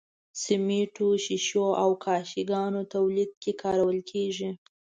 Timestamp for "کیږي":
4.11-4.49